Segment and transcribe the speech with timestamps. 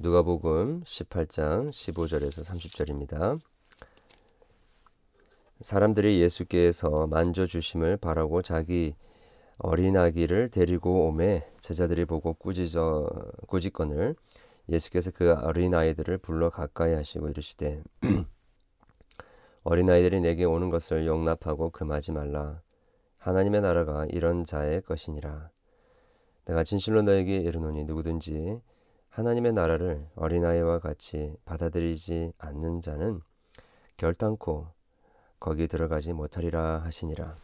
[0.00, 3.40] 누가복음 18장 15절에서 30절입니다.
[5.60, 8.94] 사람들이 예수께서 만져 주심을 바라고 자기
[9.58, 13.08] 어린 아기를 데리고 오매 제자들이 보고 꾸짖어
[13.48, 14.14] 꾸짖건을
[14.68, 17.82] 예수께서 그 어린 아이들을 불러 가까이 하시고 이르시되
[19.64, 22.62] 어린 아이들이 내게 오는 것을 용납하고 금하지 말라
[23.16, 25.50] 하나님의 나라가 이런 자의 것이니라
[26.44, 28.60] 내가 진실로 너에게 이르노니 누구든지
[29.18, 33.20] 하나님의 나라를 어린아이와 같이 받아들이지 않는 자는
[33.96, 34.68] 결단코
[35.40, 37.34] 거기 들어가지 못하리라 하시니라.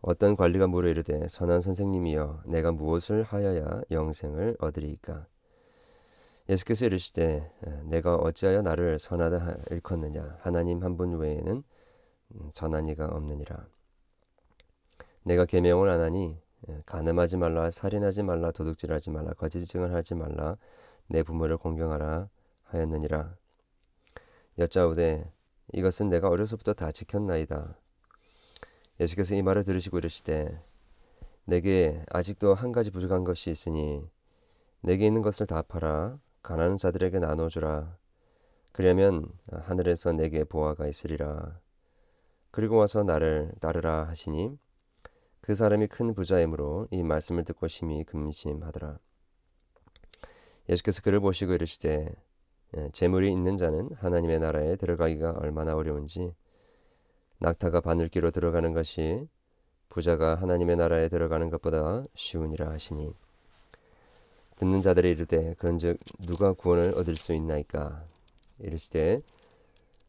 [0.00, 5.28] 어떤 관리가 물어 이르되 선한 선생님이여 내가 무엇을 하여야 영생을 얻으리이까?
[6.48, 7.48] 예수께서 이르시되
[7.84, 10.38] 내가 어찌하여 나를 선하다 일컫느냐?
[10.40, 11.62] 하나님 한 분 외에는
[12.50, 13.68] 선한 이가 없느니라.
[15.22, 16.43] 내가 계명을 안 하니 예,
[16.86, 20.56] 가늠하지 말라, 살인하지 말라, 도둑질하지 말라, 거짓 증언하지 말라,
[21.06, 22.28] 내 부모를 공경하라
[22.64, 23.36] 하였느니라.
[24.58, 25.30] 여짜오되
[25.72, 27.76] 이것은 내가 어려서부터 다 지켰나이다.
[29.00, 30.62] 예수께서 이 말을 들으시고 이르시되
[31.44, 34.08] 내게 아직도 한 가지 부족한 것이 있으니
[34.80, 37.96] 내게 있는 것을 다 팔아 가난한 자들에게 나눠 주라.
[38.72, 41.60] 그러면 하늘에서 내게 보화가 있으리라.
[42.50, 44.58] 그리고 와서 나를 따르라 하시니
[45.44, 48.98] 그 사람이 큰 부자이므로 이 말씀을 듣고 심히 금심하더라.
[50.70, 52.14] 예수께서 그를 보시고 이르시되
[52.78, 56.32] 예, 재물이 있는 자는 하나님의 나라에 들어가기가 얼마나 어려운지
[57.40, 59.28] 낙타가 바늘기로 들어가는 것이
[59.90, 63.12] 부자가 하나님의 나라에 들어가는 것보다 쉬우니라 하시니
[64.56, 68.02] 듣는 자들이 이르되 그런즉 누가 구원을 얻을 수 있나이까
[68.60, 69.20] 이르시되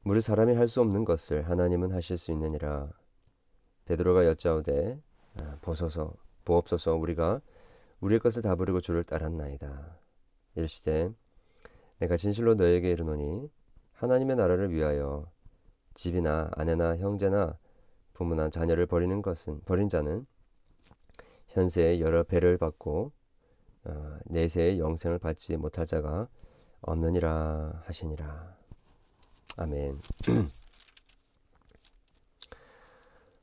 [0.03, 2.87] 무릇 사람이 할 수 없는 것을 하나님은 하실 수 있느니라
[3.83, 5.14] 베드로가 여짜오되 아,
[5.61, 7.41] 보소서 보옵소서 우리가
[7.99, 9.97] 우리의 것을 다 버리고 주를 따랐나이다.
[10.55, 11.11] 이르시되
[11.99, 13.49] 내가 진실로 너에게 이르노니
[13.93, 15.31] 하나님의 나라를 위하여
[15.93, 17.57] 집이나 아내나 형제나
[18.13, 20.25] 부모나 자녀를 버리는 것은 버린 자는
[21.49, 23.11] 현세에 여러 배를 받고
[23.85, 26.27] 어, 내세의 영생을 받지 못할 자가
[26.81, 28.57] 없느니라 하시니라.
[29.57, 30.01] 아멘.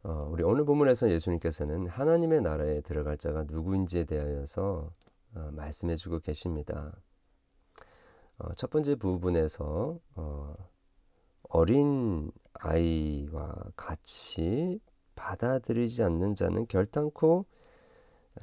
[0.04, 4.90] 어, 우리 오늘 본문에서 예수님께서는 하나님의 나라에 들어갈 자가 누구인지에 대하여서
[5.34, 6.92] 어, 말씀해 주고 계십니다.
[8.38, 10.54] 어, 첫 번째 부분에서 어,
[11.50, 14.80] 어린 아이와 같이
[15.14, 17.46] 받아들이지 않는 자는 결단코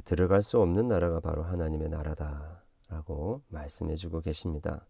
[0.06, 4.86] 들어갈 수 없는 나라가 바로 하나님의 나라다라고 말씀해 주고 계십니다.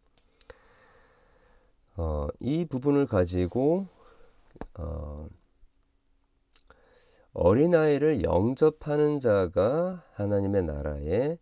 [1.95, 3.87] 어, 이 부분을 가지고
[7.33, 11.37] 어, 어린아이를 영접하는 자가 하나님의 나라에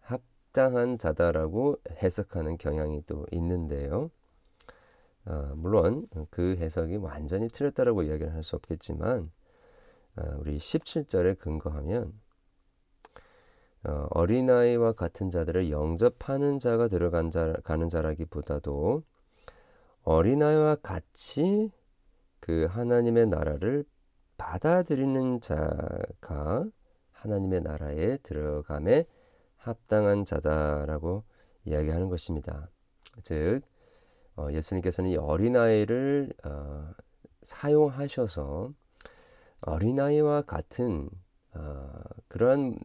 [0.00, 4.10] 합당한 자다라고 해석하는 경향이 또 있는데요.
[5.26, 9.30] 어, 물론 그 해석이 완전히 틀렸다라고 이야기를 할 수 없겠지만
[10.16, 12.12] 어, 우리 17절에 근거하면
[13.84, 19.02] 어, 어린아이와 같은 자들을 영접하는 자가 들어간 자, 가는 자라기보다도
[20.04, 21.70] 어린아이와 같이
[22.40, 23.84] 그 하나님의 나라를
[24.36, 26.66] 받아들이는 자가
[27.12, 29.06] 하나님의 나라에 들어감에
[29.56, 31.24] 합당한 자다라고
[31.64, 32.68] 이야기하는 것입니다.
[33.22, 33.62] 즉
[34.36, 36.90] 어, 예수님께서는 이 어린아이를 어,
[37.42, 38.72] 사용하셔서
[39.60, 41.08] 어린아이와 같은
[41.54, 41.90] 어,
[42.28, 42.78] 그러한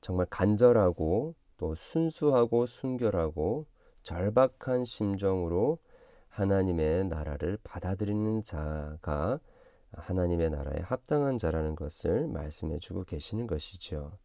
[0.00, 3.66] 정말 간절하고 또 순수하고 순결하고
[4.02, 5.78] 절박한 심정으로
[6.28, 9.38] 하나님의 나라를 받아들이는 자가
[9.92, 14.18] 하나님의 나라에 합당한 자라는 것을 말씀해 주고 계시는 것이죠.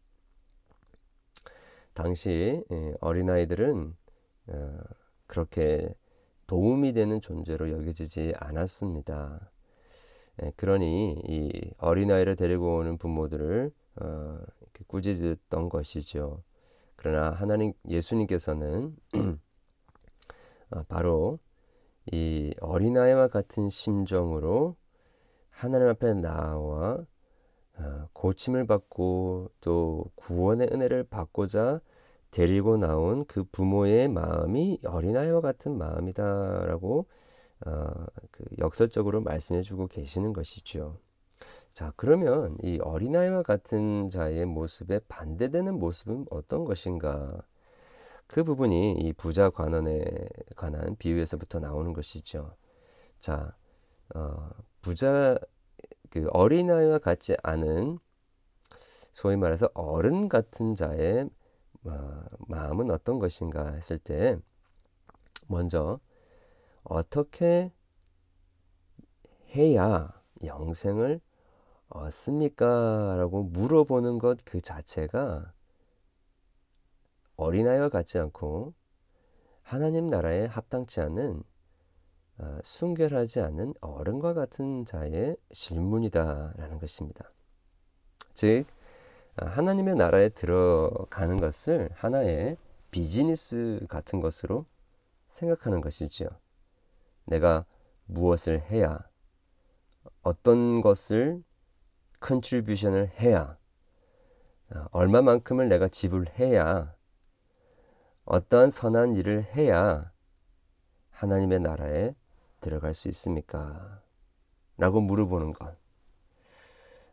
[1.94, 3.96] 당시 예, 어린아이들은
[4.48, 4.78] 어,
[5.26, 5.94] 그렇게
[6.46, 9.50] 도움이 되는 존재로 여겨지지 않았습니다.
[10.42, 14.38] 예, 그러니 이 어린아이를 데리고 오는 부모들을 어,
[14.86, 16.42] 꾸짖었던 것이죠.
[16.96, 18.96] 그러나 하나님 예수님께서는
[20.70, 21.38] 어, 바로
[22.10, 24.76] 이 어린아이와 같은 심정으로
[25.58, 27.04] 하나님 앞에 나와
[27.78, 31.80] 어, 고침을 받고 또 구원의 은혜를 받고자
[32.30, 37.06] 데리고 나온 그 부모의 마음이 어린아이와 같은 마음이다라고
[37.66, 41.00] 어, 그 역설적으로 말씀해주고 계시는 것이죠.
[41.72, 47.36] 자, 그러면 이 어린아이와 같은 자의 모습에 반대되는 모습은 어떤 것인가?
[48.28, 50.04] 그 부분이 이 부자 관원에
[50.54, 52.54] 관한 비유에서부터 나오는 것이죠.
[53.18, 53.56] 자,
[54.14, 54.50] 어,
[54.88, 55.38] 부자
[56.08, 57.98] 그 어린아이와 같지 않은
[59.12, 61.28] 소위 말해서 어른 같은 자의
[61.84, 64.38] 어, 마음은 어떤 것인가 했을 때
[65.46, 66.00] 먼저
[66.84, 67.70] 어떻게
[69.54, 70.10] 해야
[70.42, 71.20] 영생을
[71.90, 73.16] 얻습니까?
[73.18, 75.52] 라고 물어보는 것 그 자체가
[77.36, 78.72] 어린아이와 같지 않고
[79.60, 81.57] 하나님 나라에 합당치 않은 어,
[82.62, 87.32] 순결하지 않은 어른과 같은 자의 질문이다라는 것입니다.
[88.34, 88.64] 즉
[89.40, 92.56] 어, 하나님의 나라에 들어가는 것을 하나의
[92.90, 94.66] 비즈니스 같은 것으로
[95.26, 96.28] 생각하는 것이지요.
[97.24, 97.64] 내가
[98.06, 98.98] 무엇을 해야
[100.22, 101.42] 어떤 것을
[102.20, 103.58] contribution을 해야
[104.74, 106.94] 어, 얼마만큼을 내가 지불해야
[108.24, 110.12] 어떠한 선한 일을 해야
[111.10, 112.14] 하나님의 나라에
[112.60, 114.02] 들어갈 수 있습니까?
[114.76, 115.76] 라고 물어보는 것.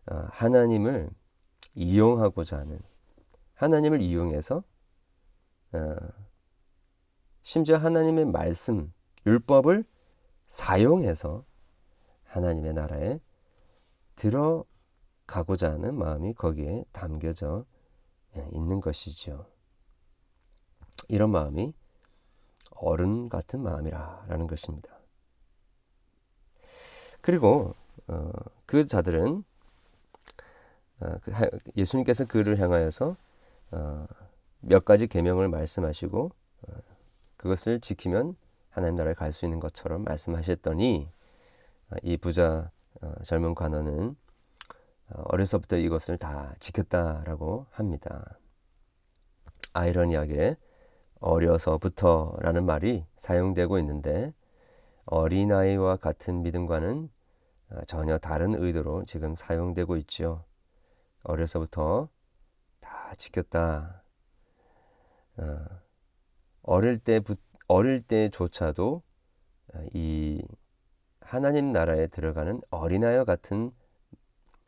[0.07, 1.09] 어, 하나님을
[1.74, 2.80] 이용하고자 하는
[3.56, 4.63] 하나님을 이용해서
[5.74, 5.95] 어,
[7.42, 8.94] 심지어 하나님의 말씀
[9.25, 9.83] 율법을
[10.47, 11.45] 사용해서
[12.24, 13.19] 하나님의 나라에
[14.15, 17.65] 들어가고자 하는 마음이 거기에 담겨져
[18.38, 19.48] 예, 있는 것이죠.
[21.07, 21.74] 이런 마음이
[22.71, 24.94] 어른 같은 마음이라라는 것입니다.
[27.25, 27.74] 그리고
[28.06, 28.31] 어,
[28.68, 29.44] 그 자들은
[31.00, 31.31] 어, 그
[31.75, 33.18] 예수님께서 그를 향하여서
[33.72, 34.07] 어,
[34.60, 36.30] 몇 가지 계명을 말씀하시고
[36.68, 36.74] 어,
[37.36, 38.36] 그것을 지키면
[38.69, 41.10] 하나님 나라에 갈 수 있는 것처럼 말씀하셨더니
[41.89, 42.69] 어, 이 부자
[43.01, 44.16] 어, 젊은 관원은
[45.10, 48.38] 어려서부터 이것을 다 지켰다라고 합니다.
[49.74, 50.57] 아이러니하게
[51.22, 54.31] 어려서부터라는 말이 사용되고 있는데
[55.05, 57.09] 어린아이와 같은 믿음과는
[57.87, 60.45] 전혀 다른 의도로 지금 사용되고 있죠.
[61.23, 62.09] 어려서부터
[62.79, 64.03] 다 지켰다.
[66.61, 67.21] 어릴 때
[67.67, 69.01] 어릴 때조차도
[69.93, 70.43] 이
[71.19, 73.71] 하나님 나라에 들어가는 어린아이와 같은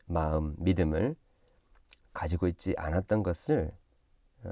[0.05, 1.15] 마음, 믿음을
[2.13, 3.71] 가지고 있지 않았던 것을
[4.43, 4.51] 어,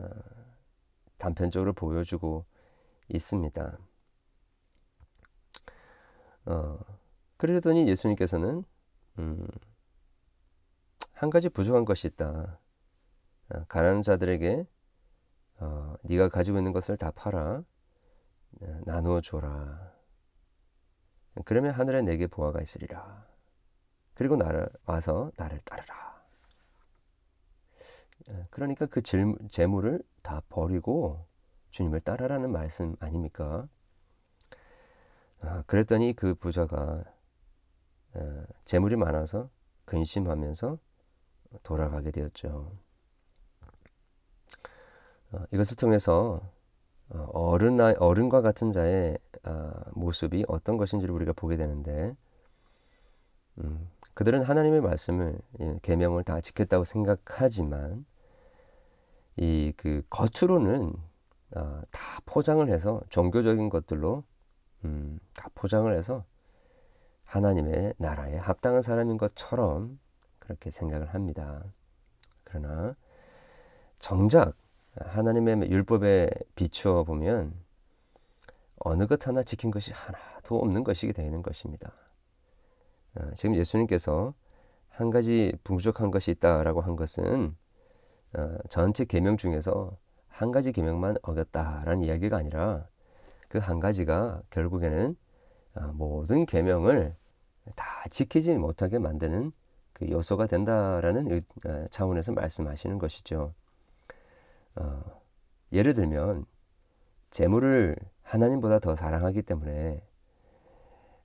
[1.17, 2.45] 단편적으로 보여주고
[3.09, 3.77] 있습니다.
[6.45, 6.79] 어,
[7.37, 8.63] 그러더니 예수님께서는
[9.19, 9.47] 음,
[11.13, 12.59] 한 가지 부족한 것이 있다.
[13.49, 14.67] 어, 가난한 자들에게
[15.59, 17.63] 어, 네가 가지고 있는 것을 다 팔아
[18.61, 19.93] 어, 나누어 줘라.
[21.43, 23.25] 그러면 하늘에 내게 보화가 있으리라.
[24.13, 26.23] 그리고 나를 와서 나를 따르라.
[28.29, 31.25] 어, 그러니까 그 재물을 다 버리고
[31.71, 33.67] 주님을 따라라는 말씀 아닙니까?
[35.41, 37.03] 아, 그랬더니 그 부자가
[38.13, 39.49] 어, 재물이 많아서
[39.85, 40.77] 근심하면서
[41.63, 42.71] 돌아가게 되었죠.
[45.31, 46.41] 어, 이것을 통해서
[47.09, 52.15] 어른 어른과 같은 자의 아, 모습이 어떤 것인지를 우리가 보게 되는데
[53.59, 58.05] 음, 그들은 하나님의 말씀을 예, 계명을 다 지켰다고 생각하지만
[59.37, 60.93] 이 그 겉으로는
[61.55, 64.23] 아, 다 포장을 해서 종교적인 것들로
[64.85, 66.23] 음, 다 포장을 해서
[67.25, 69.99] 하나님의 나라에 합당한 사람인 것처럼
[70.39, 71.63] 그렇게 생각을 합니다.
[72.43, 72.95] 그러나
[73.97, 74.55] 정작
[74.95, 77.53] 하나님의 율법에 비추어 보면
[78.77, 81.91] 어느 것 하나 지킨 것이 하나도 없는 것이 되는 것입니다.
[83.15, 84.33] 어, 지금 예수님께서
[84.89, 87.55] 한 가지 부족한 것이 있다라고 한 것은
[88.33, 92.87] 어, 전체 계명 중에서 한 가지 계명만 어겼다라는 이야기가 아니라
[93.55, 95.15] 그 한 가지가 결국에는
[95.75, 97.15] 어, 모든 계명을
[97.75, 99.53] 다 지키지 못하게 만드는
[99.93, 101.41] 그 요소가 된다라는
[101.89, 103.53] 차원에서 말씀하시는 것이죠.
[104.75, 105.21] 어,
[105.71, 106.45] 예를 들면
[107.29, 110.03] 재물을 하나님보다 더 사랑하기 때문에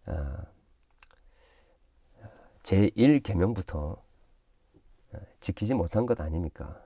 [0.07, 0.37] 어,
[2.63, 4.01] 제1 계명부터
[5.15, 6.81] 어, 지키지 못한 것 아닙니까?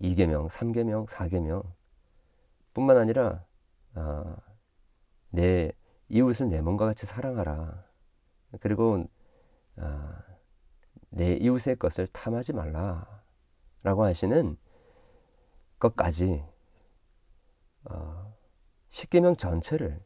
[0.00, 1.62] 2계명, 3계명, 4계명
[2.74, 3.44] 뿐만 아니라
[3.94, 4.36] 어,
[5.30, 5.72] 내
[6.08, 7.84] 이웃을 내 몸과 같이 사랑하라.
[8.60, 9.08] 그리고
[9.76, 10.14] 어,
[11.08, 14.56] 내 이웃의 것을 탐하지 말라라고 하시는
[15.78, 16.44] 것까지
[17.84, 18.34] 어,
[18.88, 20.02] 십계명 전체를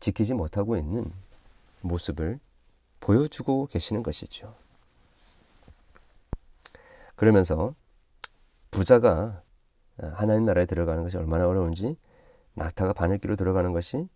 [0.00, 1.10] 지키지 못하고 있는
[1.82, 2.38] 모습을
[3.00, 4.54] 보여주고 계시는 것이죠.
[7.16, 7.74] 그러면서
[8.70, 9.42] 부자가
[9.98, 11.96] 하나님 나라에 들어가는 것이 얼마나 어려운지
[12.54, 14.08] 낙타가 바늘기로 들어가는 것이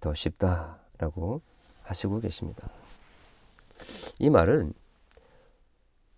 [0.00, 1.40] 더 쉽다라고
[1.84, 2.68] 하시고 계십니다.
[4.18, 4.74] 이 말은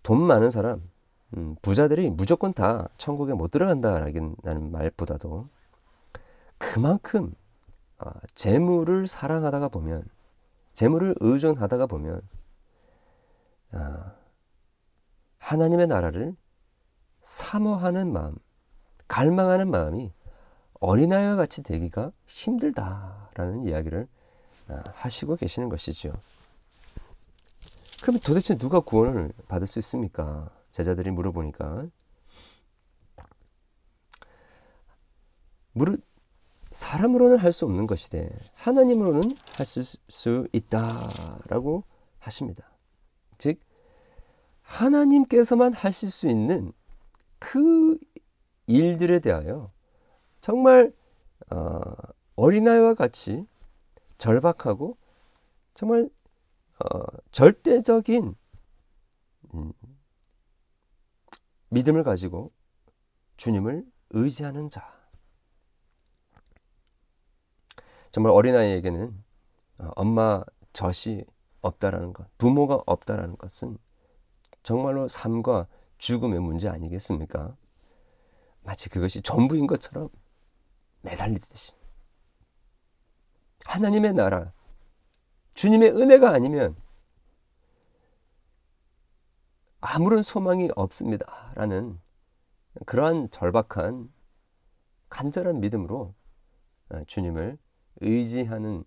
[0.03, 0.81] 돈 많은 사람,
[1.37, 5.47] 음, 부자들이 무조건 다 천국에 못 들어간다라는 말보다도
[6.57, 7.33] 그만큼
[7.97, 10.03] 아, 재물을 사랑하다가 보면
[10.73, 12.21] 재물을 의존하다가 보면
[13.71, 14.13] 아,
[15.37, 16.35] 하나님의 나라를
[17.21, 18.35] 사모하는 마음,
[19.11, 20.09] 갈망하는 마음이
[20.79, 24.07] 어린아이와 같이 되기가 힘들다라는 이야기를
[24.69, 26.13] 아, 하시고 계시는 것이죠.
[28.01, 30.49] 그럼 도대체 누가 구원을 받을 수 있습니까?
[30.71, 31.87] 제자들이 물어보니까
[35.73, 35.97] 물을
[36.71, 41.83] 사람으로는 할 수 없는 것이되 하나님으로는 할수 있다라고
[42.17, 42.63] 하십니다.
[43.37, 43.59] 즉
[44.61, 46.71] 하나님께서만 하실 수 있는
[47.39, 47.97] 그
[48.71, 49.71] 일들에 대하여
[50.39, 50.93] 정말
[51.51, 51.81] 어,
[52.35, 53.45] 어린아이와 같이
[54.17, 54.97] 절박하고
[55.73, 56.09] 정말
[56.79, 56.99] 어,
[57.31, 58.35] 절대적인
[59.53, 59.73] 음,
[61.69, 62.51] 믿음을 가지고
[63.37, 64.91] 주님을 의지하는 자.
[68.11, 69.23] 정말 어린아이에게는
[69.79, 71.23] 어, 엄마 젖이
[71.61, 73.77] 없다라는 것, 부모가 없다라는 것은
[74.63, 77.55] 정말로 삶과 죽음의 문제 아니겠습니까?
[78.61, 80.09] 마치 그것이 전부인 것처럼
[81.01, 81.73] 매달리듯이.
[83.65, 84.53] 하나님의 나라,
[85.53, 86.75] 주님의 은혜가 아니면
[89.79, 91.51] 아무런 소망이 없습니다.
[91.55, 91.99] 라는
[92.85, 94.11] 그러한 절박한
[95.09, 96.13] 간절한 믿음으로
[96.89, 97.57] 어, 주님을
[98.01, 98.83] 의지하는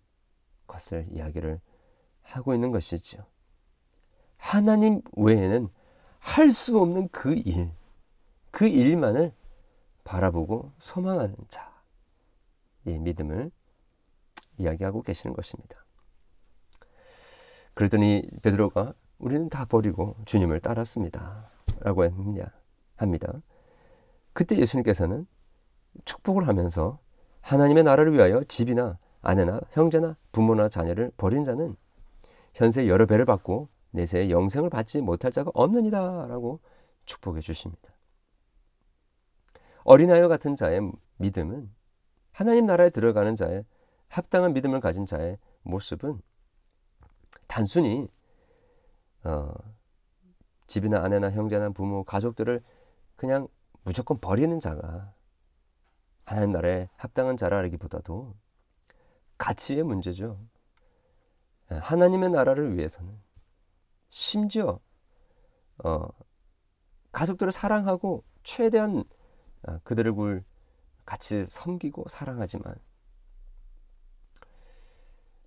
[0.67, 1.61] 것을 이야기를
[2.23, 3.27] 하고 있는 것이죠.
[4.37, 5.69] 하나님 외에는
[6.19, 7.71] 할 수 없는 그 일,
[8.51, 9.35] 그 일만을
[10.05, 11.73] 바라보고 소망하는 자,
[12.87, 13.51] 이 믿음을
[14.59, 15.85] 이야기하고 계시는 것입니다.
[17.75, 21.51] 그러더니 베드로가 우리는 다 버리고 주님을 따랐습니다.
[21.81, 22.45] 라고 했느냐
[22.97, 23.33] 합니다.
[24.33, 25.27] 그때 예수님께서는
[26.05, 26.99] 축복을 하면서
[27.41, 31.77] 하나님의 나라를 위하여 집이나 아내나 형제나 부모나 자녀를 버린 자는
[32.53, 36.61] 현세 여러 배를 받고 내세의 영생을 받지 못할 자가 없느니라 라고
[37.07, 37.94] 축복해 주십니다.
[39.85, 40.81] 어린아이와 같은 자의
[41.19, 41.73] 믿음은
[42.33, 43.65] 하나님 나라에 들어가는 자의
[44.09, 46.21] 합당한 믿음을 가진 자의 모습은
[47.47, 48.09] 단순히
[49.23, 49.53] 어,
[50.67, 52.63] 집이나 아내나 형제나 부모, 가족들을
[53.17, 53.49] 그냥
[53.83, 55.13] 무조건 버리는 자가
[56.25, 58.35] 하나님 나라에 합당한 자라기보다도
[59.39, 60.39] 가치의 문제죠.
[61.71, 63.19] 예, 하나님의 나라를 위해서는
[64.09, 64.81] 심지어
[65.85, 66.09] 어,
[67.13, 69.05] 가족들을 사랑하고 최대한 어,
[69.85, 70.45] 그들을
[71.05, 72.75] 같이 섬기고 사랑하지만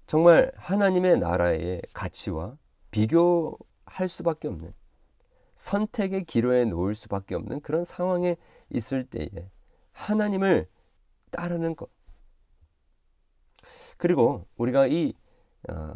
[0.05, 2.57] 정말 하나님의 나라의 가치와
[2.91, 4.73] 비교할 수밖에 없는
[5.55, 8.37] 선택의 기로에 놓을 수밖에 없는 그런 상황에
[8.69, 9.29] 있을 때에
[9.91, 10.69] 하나님을
[11.31, 11.89] 따르는 것.
[13.97, 15.13] 그리고 우리가 이
[15.69, 15.95] 어,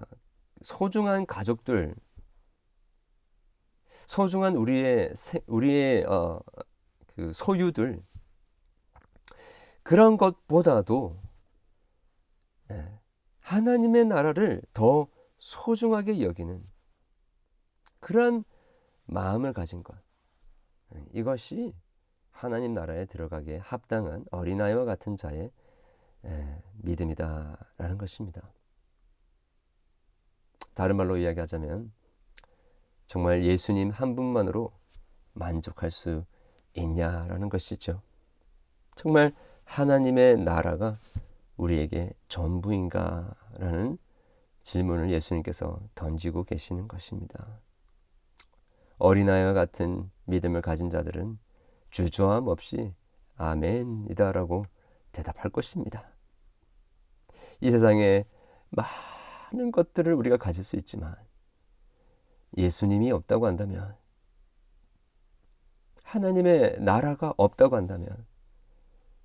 [0.62, 1.96] 소중한 가족들,
[4.08, 5.14] 소중한 우리의
[5.46, 6.40] 우리의 어,
[7.16, 8.04] 그 소유들
[9.84, 11.20] 그런 것보다도
[12.72, 13.00] 예,
[13.40, 15.08] 하나님의 나라를 더
[15.38, 16.64] 소중하게 여기는
[18.00, 18.44] 그러한
[19.06, 19.96] 마음을 가진 것.
[21.14, 21.74] 이것이
[22.32, 25.52] 하나님 나라에 들어가기에 합당한 어린아이와 같은 자의
[26.76, 28.52] 믿음이다라는 것입니다.
[30.74, 31.92] 다른 말로 이야기하자면
[33.08, 34.72] 정말 예수님 한 분만으로
[35.34, 36.26] 만족할 수
[36.74, 38.02] 있냐라는 것이죠.
[38.96, 39.36] 정말
[39.66, 40.98] 하나님의 나라가
[41.58, 43.98] 우리에게 전부인가라는
[44.64, 47.60] 질문을 예수님께서 던지고 계시는 것입니다.
[49.00, 51.40] 어린아이와 같은 믿음을 가진 자들은
[51.90, 52.94] 주저함 없이
[53.36, 54.66] 아멘이다라고
[55.12, 56.12] 대답할 것입니다.
[57.60, 58.26] 이 세상에
[58.70, 61.16] 많은 것들을 우리가 가질 수 있지만
[62.58, 63.96] 예수님이 없다고 한다면
[66.04, 68.26] 하나님의 나라가 없다고 한다면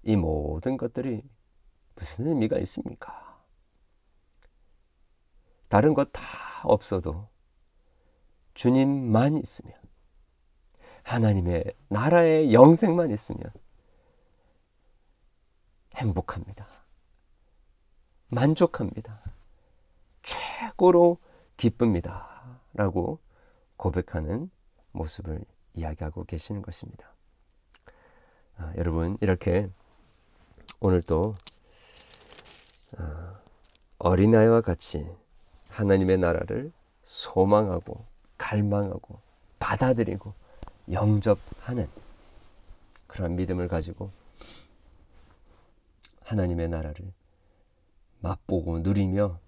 [0.06, 1.22] 이 모든 것들이
[1.96, 3.42] 무슨 의미가 있습니까?
[5.68, 6.22] 다른 것 다
[6.62, 7.28] 없어도
[8.54, 9.74] 주님만 있으면
[11.02, 13.50] 하나님의 나라의 영생만 있으면
[15.96, 16.68] 행복합니다.
[18.28, 19.20] 만족합니다.
[20.22, 21.18] 최고로
[21.56, 22.60] 기쁩니다.
[22.74, 23.18] 라고
[23.76, 24.50] 고백하는
[24.92, 25.44] 모습을
[25.74, 27.12] 이야기하고 계시는 것입니다.
[28.56, 29.68] 아, 여러분, 이렇게
[30.80, 31.36] 오늘 또
[32.96, 33.40] 아,
[33.98, 35.06] 어린아이와 같이
[35.70, 38.04] 하나님의 나라를 소망하고
[38.38, 39.20] 갈망하고
[39.58, 40.34] 받아들이고
[40.90, 41.88] 영접하는
[43.06, 44.10] 그런 믿음을 가지고
[46.22, 47.12] 하나님의 나라를
[48.20, 49.38] 맛보고 누리며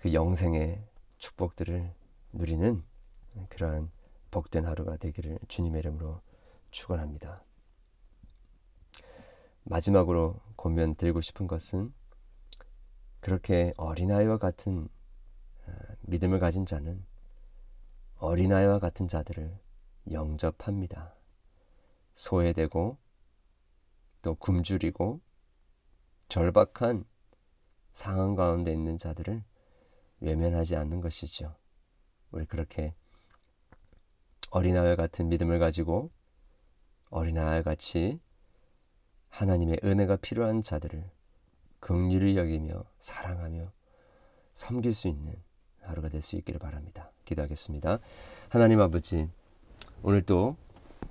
[0.00, 0.80] 그 영생의
[1.18, 1.92] 축복들을
[2.32, 2.82] 누리는
[3.48, 3.90] 그러한
[4.30, 6.20] 복된 하루가 되기를 주님의 이름으로
[6.70, 7.42] 축원합니다.
[9.68, 11.92] 마지막으로 권면 드리고 싶은 것은
[13.20, 14.88] 그렇게 어린아이와 같은
[15.66, 17.04] 어, 믿음을 가진 자는
[18.16, 19.58] 어린아이와 같은 자들을
[20.10, 21.14] 영접합니다.
[22.12, 22.96] 소외되고
[24.22, 25.20] 또 굶주리고
[26.28, 27.04] 절박한
[27.92, 29.44] 상황 가운데 있는 자들을
[30.20, 31.54] 외면하지 않는 것이죠.
[32.30, 32.94] 우리 그렇게
[34.50, 36.08] 어린아이 같은 믿음을 가지고
[37.10, 38.18] 어린아이 같이
[39.30, 41.04] 하나님의 은혜가 필요한 자들을
[41.80, 43.72] 긍휼히 여기며 사랑하며
[44.54, 45.34] 섬길 수 있는
[45.82, 47.10] 하루가 될 수 있기를 바랍니다.
[47.24, 47.98] 기도하겠습니다.
[48.48, 49.28] 하나님 아버지,
[50.02, 50.56] 오늘도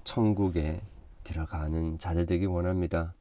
[0.03, 0.81] 천국에
[1.23, 3.13] 들어가는 자들 되기 원합니다.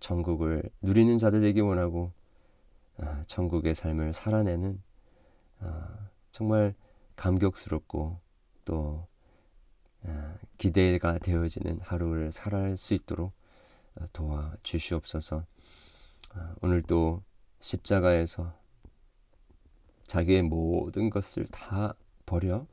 [0.00, 2.12] 천국을 누리는 자들 되기 원하고
[2.98, 4.82] 아, 천국의 삶을 살아내는
[5.60, 6.74] 아, 정말
[7.16, 8.18] 감격스럽고
[8.64, 9.06] 또
[10.04, 13.41] 아, 기대가 되어지는 하루를 살아갈 수 있도록 어,
[14.12, 15.44] 도와 주시옵소서.
[16.34, 17.22] 아, 오늘도
[17.60, 18.52] 십자가에서
[20.06, 21.94] 자기의 모든 것을 다
[22.26, 22.66] 버려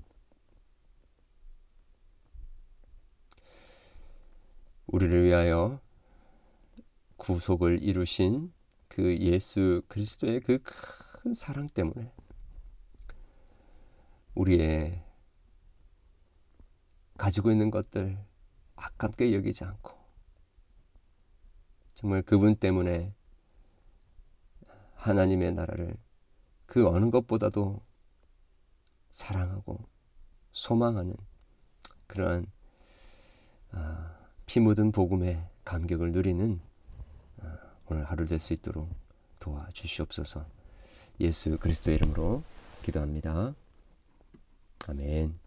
[4.88, 5.80] 우리를 위하여
[7.18, 8.52] 구속을 이루신
[8.88, 10.60] 그 예수 그리스도의 그
[11.22, 12.14] 큰 사랑 때문에
[14.36, 15.04] 우리의
[17.18, 18.18] 가지고 있는 것들
[18.78, 19.99] 아깝게 여기지 않고
[22.00, 23.14] 정말 그분 때문에
[24.96, 25.98] 하나님의 나라를
[26.66, 27.82] 그 어느 것보다도
[29.12, 29.86] 사랑하고
[30.54, 31.14] 소망하는
[32.08, 32.46] 그러한
[33.72, 36.62] 아, 피 묻은 복음의 감격을 누리는
[37.42, 37.58] 아,
[37.88, 38.90] 오늘 하루 될 수 있도록
[39.42, 40.46] 도와주시옵소서.
[41.20, 42.44] 예수 그리스도의 이름으로
[42.82, 43.54] 기도합니다.
[44.88, 45.38] 아멘.